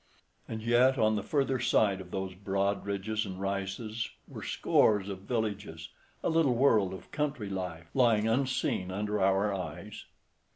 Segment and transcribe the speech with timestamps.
[0.47, 5.19] And yet, on the further side of those broad ridges and rises were scores of
[5.19, 10.05] villages—a little world of country life, lying unseen under our eyes.